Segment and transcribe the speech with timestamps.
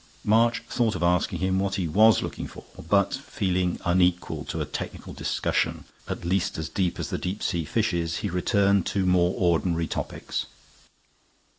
[0.25, 4.65] March thought of asking him what he was looking for; but, feeling unequal to a
[4.65, 9.35] technical discussion at least as deep as the deep sea fishes, he returned to more
[9.37, 10.47] ordinary topics.